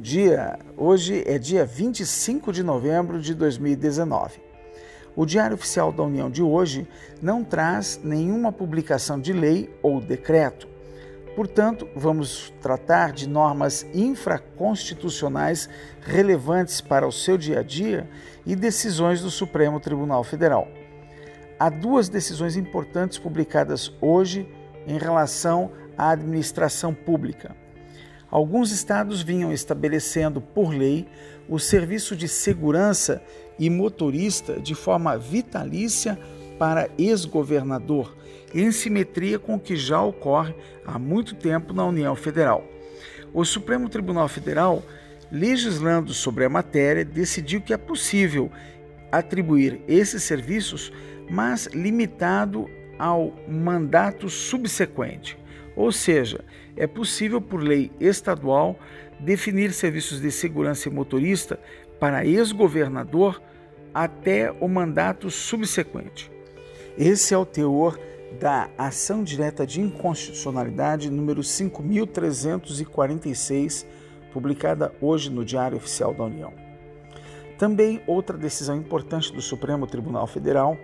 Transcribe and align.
dia. 0.00 0.58
Hoje 0.76 1.22
é 1.26 1.38
dia 1.38 1.64
25 1.64 2.52
de 2.52 2.62
novembro 2.62 3.20
de 3.20 3.34
2019. 3.34 4.40
O 5.16 5.24
Diário 5.24 5.54
Oficial 5.54 5.92
da 5.92 6.02
União 6.02 6.30
de 6.30 6.42
hoje 6.42 6.86
não 7.22 7.44
traz 7.44 8.00
nenhuma 8.02 8.52
publicação 8.52 9.20
de 9.20 9.32
lei 9.32 9.74
ou 9.82 10.00
decreto. 10.00 10.68
Portanto, 11.36 11.88
vamos 11.94 12.52
tratar 12.60 13.12
de 13.12 13.28
normas 13.28 13.86
infraconstitucionais 13.94 15.68
relevantes 16.00 16.80
para 16.80 17.06
o 17.06 17.12
seu 17.12 17.36
dia 17.36 17.60
a 17.60 17.62
dia 17.62 18.08
e 18.46 18.54
decisões 18.54 19.20
do 19.20 19.30
Supremo 19.30 19.80
Tribunal 19.80 20.22
Federal. 20.22 20.68
Há 21.58 21.70
duas 21.70 22.08
decisões 22.08 22.56
importantes 22.56 23.18
publicadas 23.18 23.92
hoje 24.00 24.48
em 24.86 24.98
relação 24.98 25.70
à 25.96 26.10
administração 26.10 26.92
pública. 26.92 27.63
Alguns 28.34 28.72
estados 28.72 29.22
vinham 29.22 29.52
estabelecendo 29.52 30.40
por 30.40 30.74
lei 30.74 31.06
o 31.48 31.56
serviço 31.60 32.16
de 32.16 32.26
segurança 32.26 33.22
e 33.60 33.70
motorista 33.70 34.58
de 34.58 34.74
forma 34.74 35.16
vitalícia 35.16 36.18
para 36.58 36.90
ex-governador, 36.98 38.12
em 38.52 38.72
simetria 38.72 39.38
com 39.38 39.54
o 39.54 39.60
que 39.60 39.76
já 39.76 40.02
ocorre 40.02 40.52
há 40.84 40.98
muito 40.98 41.36
tempo 41.36 41.72
na 41.72 41.86
União 41.86 42.16
Federal. 42.16 42.64
O 43.32 43.44
Supremo 43.44 43.88
Tribunal 43.88 44.26
Federal, 44.26 44.82
legislando 45.30 46.12
sobre 46.12 46.44
a 46.44 46.50
matéria, 46.50 47.04
decidiu 47.04 47.60
que 47.60 47.72
é 47.72 47.76
possível 47.76 48.50
atribuir 49.12 49.80
esses 49.86 50.24
serviços, 50.24 50.92
mas 51.30 51.66
limitado 51.66 52.68
ao 52.98 53.32
mandato 53.46 54.28
subsequente. 54.28 55.38
Ou 55.76 55.90
seja, 55.90 56.44
é 56.76 56.86
possível, 56.86 57.40
por 57.40 57.62
lei 57.62 57.90
estadual, 58.00 58.78
definir 59.18 59.72
serviços 59.72 60.20
de 60.20 60.30
segurança 60.30 60.88
e 60.88 60.92
motorista 60.92 61.58
para 61.98 62.24
ex-governador 62.24 63.42
até 63.92 64.52
o 64.60 64.68
mandato 64.68 65.28
subsequente. 65.30 66.30
Esse 66.98 67.34
é 67.34 67.38
o 67.38 67.46
teor 67.46 67.98
da 68.40 68.68
ação 68.76 69.22
direta 69.22 69.64
de 69.66 69.80
inconstitucionalidade 69.80 71.08
número 71.10 71.42
5346, 71.42 73.86
publicada 74.32 74.92
hoje 75.00 75.30
no 75.30 75.44
Diário 75.44 75.76
Oficial 75.76 76.12
da 76.12 76.24
União. 76.24 76.52
Também 77.58 78.02
outra 78.06 78.36
decisão 78.36 78.76
importante 78.76 79.32
do 79.32 79.40
Supremo 79.40 79.86
Tribunal 79.86 80.26
Federal 80.26 80.76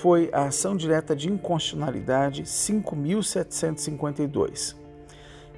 foi 0.00 0.30
a 0.32 0.44
ação 0.44 0.76
direta 0.76 1.16
de 1.16 1.28
inconstitucionalidade 1.28 2.48
5752. 2.48 4.76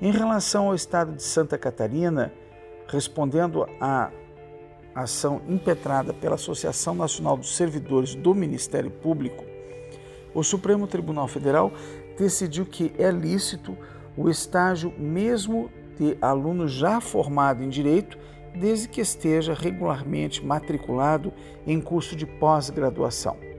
Em 0.00 0.10
relação 0.10 0.68
ao 0.68 0.74
estado 0.74 1.12
de 1.12 1.22
Santa 1.22 1.58
Catarina, 1.58 2.32
respondendo 2.88 3.68
à 3.78 4.10
ação 4.94 5.42
impetrada 5.46 6.14
pela 6.14 6.36
Associação 6.36 6.94
Nacional 6.94 7.36
dos 7.36 7.54
Servidores 7.54 8.14
do 8.14 8.34
Ministério 8.34 8.90
Público, 8.90 9.44
o 10.34 10.42
Supremo 10.42 10.86
Tribunal 10.86 11.28
Federal 11.28 11.70
decidiu 12.18 12.64
que 12.64 12.94
é 12.98 13.10
lícito 13.10 13.76
o 14.16 14.30
estágio 14.30 14.94
mesmo 14.98 15.70
de 15.98 16.16
aluno 16.20 16.66
já 16.66 16.98
formado 17.00 17.62
em 17.62 17.68
direito, 17.68 18.18
desde 18.54 18.88
que 18.88 19.02
esteja 19.02 19.54
regularmente 19.54 20.44
matriculado 20.44 21.32
em 21.66 21.80
curso 21.80 22.16
de 22.16 22.26
pós-graduação. 22.26 23.49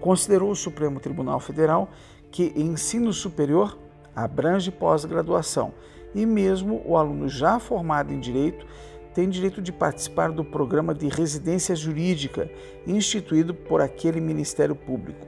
Considerou 0.00 0.50
o 0.50 0.56
Supremo 0.56 1.00
Tribunal 1.00 1.40
Federal 1.40 1.90
que 2.30 2.52
ensino 2.56 3.12
superior 3.12 3.78
abrange 4.14 4.70
pós-graduação 4.70 5.72
e 6.14 6.24
mesmo 6.26 6.82
o 6.84 6.96
aluno 6.96 7.28
já 7.28 7.58
formado 7.58 8.12
em 8.12 8.20
direito 8.20 8.66
tem 9.14 9.28
direito 9.28 9.60
de 9.60 9.72
participar 9.72 10.30
do 10.30 10.44
programa 10.44 10.94
de 10.94 11.08
residência 11.08 11.74
jurídica 11.74 12.48
instituído 12.86 13.52
por 13.52 13.80
aquele 13.80 14.20
Ministério 14.20 14.76
Público. 14.76 15.26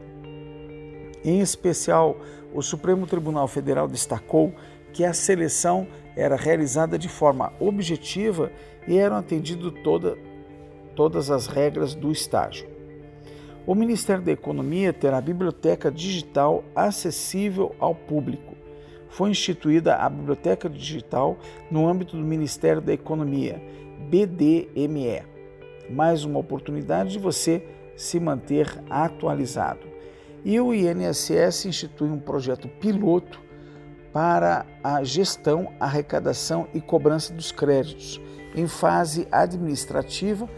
Em 1.24 1.40
especial, 1.40 2.16
o 2.54 2.62
Supremo 2.62 3.06
Tribunal 3.06 3.48
Federal 3.48 3.88
destacou 3.88 4.54
que 4.92 5.04
a 5.04 5.12
seleção 5.12 5.88
era 6.16 6.36
realizada 6.36 6.98
de 6.98 7.08
forma 7.08 7.52
objetiva 7.58 8.50
e 8.86 8.96
eram 8.96 9.16
atendidas 9.16 9.72
toda, 9.82 10.16
todas 10.94 11.30
as 11.30 11.46
regras 11.46 11.94
do 11.94 12.10
estágio. 12.10 12.68
O 13.66 13.74
Ministério 13.74 14.24
da 14.24 14.32
Economia 14.32 14.92
terá 14.92 15.20
biblioteca 15.20 15.90
digital 15.90 16.64
acessível 16.74 17.74
ao 17.78 17.94
público. 17.94 18.56
Foi 19.10 19.30
instituída 19.30 19.96
a 19.96 20.08
Biblioteca 20.08 20.68
Digital 20.68 21.36
no 21.70 21.86
âmbito 21.86 22.16
do 22.16 22.22
Ministério 22.22 22.80
da 22.80 22.92
Economia, 22.92 23.60
BDME. 24.08 25.22
Mais 25.90 26.24
uma 26.24 26.38
oportunidade 26.38 27.12
de 27.12 27.18
você 27.18 27.62
se 27.96 28.18
manter 28.18 28.82
atualizado. 28.88 29.86
E 30.42 30.58
o 30.58 30.72
INSS 30.72 31.66
institui 31.66 32.08
um 32.08 32.18
projeto 32.18 32.66
piloto 32.66 33.40
para 34.10 34.64
a 34.82 35.04
gestão, 35.04 35.72
arrecadação 35.78 36.66
e 36.72 36.80
cobrança 36.80 37.32
dos 37.32 37.52
créditos 37.52 38.20
em 38.54 38.66
fase 38.66 39.28
administrativa 39.30 40.48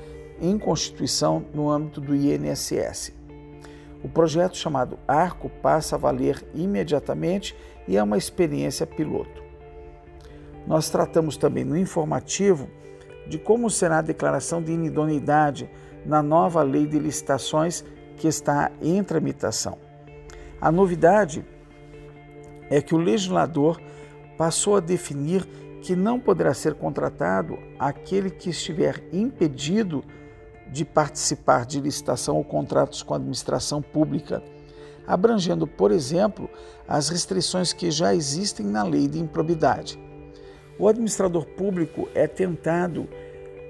em 0.42 0.58
constituição 0.58 1.47
no 1.54 1.70
âmbito 1.70 2.00
do 2.00 2.14
INSS. 2.14 3.14
O 4.03 4.08
projeto 4.08 4.56
chamado 4.56 4.98
Arco 5.06 5.48
passa 5.48 5.94
a 5.94 5.98
valer 5.98 6.44
imediatamente 6.53 7.56
e 7.86 7.97
é 7.97 8.03
uma 8.03 8.19
experiência 8.19 8.84
piloto. 8.84 9.41
Nós 10.66 10.91
tratamos 10.91 11.36
também 11.36 11.64
no 11.64 11.78
informativo 11.78 12.69
de 13.28 13.38
como 13.38 13.70
será 13.70 13.98
a 13.98 14.02
declaração 14.02 14.60
de 14.60 14.72
inidoneidade 14.72 15.70
na 16.04 16.20
nova 16.20 16.62
lei 16.62 16.86
de 16.86 16.98
licitações 16.98 17.84
que 18.16 18.26
está 18.26 18.72
em 18.81 19.02
tramitação. 19.04 19.78
A 20.60 20.72
novidade 20.72 21.44
é 22.69 22.81
que 22.81 22.94
o 22.94 22.98
legislador 22.98 23.81
passou 24.36 24.76
a 24.76 24.81
definir 24.81 25.47
que 25.82 25.94
não 25.94 26.19
poderá 26.19 26.54
ser 26.54 26.75
contratado 26.75 27.58
aquele 27.78 28.31
que 28.31 28.50
estiver 28.50 29.02
impedido 29.12 30.04
de 30.71 30.84
participar 30.84 31.67
de 31.67 31.81
licitação 31.81 32.37
ou 32.37 32.45
contratos 32.45 33.03
com 33.03 33.15
a 33.15 33.17
administração 33.17 33.83
pública, 33.83 34.43
abrangendo, 35.06 35.67
por 35.67 35.91
exemplo, 35.91 36.49
as 36.87 37.09
restrições 37.09 37.73
que 37.73 37.91
já 37.91 38.15
existem 38.15 38.67
na 38.67 38.83
lei 38.83 39.09
de 39.09 39.19
improbidade. 39.19 39.99
O 40.78 40.89
administrador 40.89 41.45
público 41.47 42.09
é 42.15 42.27
tentado 42.27 43.09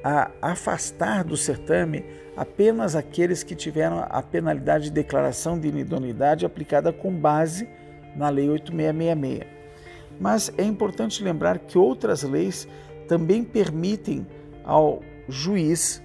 a 0.05 0.31
afastar 0.41 1.25
do 1.25 1.37
certame 1.37 2.05
apenas 2.37 2.97
aqueles 2.97 3.43
que 3.43 3.55
tiveram 3.55 4.05
a 4.09 4.23
penalidade 4.23 4.85
de 4.85 4.91
declaração 4.91 5.59
de 5.59 5.69
inidoneidade 5.69 6.47
aplicada 6.47 6.93
com 6.93 7.13
base 7.13 7.69
na 8.17 8.29
Lei 8.29 8.49
8666. 8.49 9.47
Mas 10.21 10.53
é 10.57 10.65
importante 10.65 11.23
lembrar 11.23 11.59
que 11.59 11.79
outras 11.79 12.23
leis 12.23 12.67
também 13.09 13.45
permitem 13.45 14.27
ao 14.65 15.01
juiz 15.29 16.03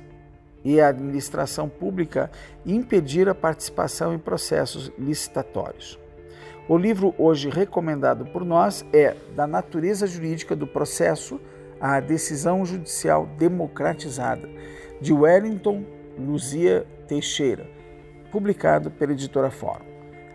e 0.67 0.81
a 0.81 0.89
administração 0.89 1.69
pública 1.69 2.29
impedir 2.65 3.29
a 3.29 3.33
participação 3.33 4.13
em 4.13 4.19
processos 4.19 4.91
licitatórios. 4.99 5.97
O 6.67 6.77
livro 6.77 7.15
hoje 7.17 7.49
recomendado 7.49 8.25
por 8.25 8.43
nós 8.43 8.85
é 8.91 9.15
Da 9.33 9.47
Natureza 9.47 10.05
Jurídica 10.05 10.57
do 10.57 10.67
Processo 10.67 11.39
à 11.79 12.01
Decisão 12.01 12.65
Judicial 12.65 13.25
Democratizada, 13.37 14.49
de 14.99 15.13
Wellington 15.13 15.85
Luzia 16.19 16.85
Teixeira, 17.07 17.65
publicado 18.29 18.91
pela 18.91 19.13
editora 19.13 19.49
Fórum. 19.49 19.85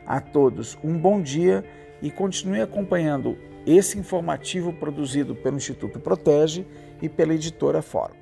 A 0.07 0.19
todos 0.19 0.79
um 0.83 0.97
bom 0.97 1.21
dia 1.21 1.63
e 2.01 2.11
continue 2.11 2.63
acompanhando 2.63 3.37
esse 3.67 3.99
informativo 3.99 4.73
produzido 4.73 5.35
pelo 5.35 5.59
Instituto 5.59 6.01
Protege 6.01 6.67
e 7.03 7.09
pela 7.11 7.35
editora 7.35 7.83
Fórum. 7.83 8.22